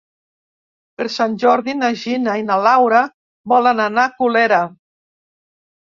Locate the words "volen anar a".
3.55-4.17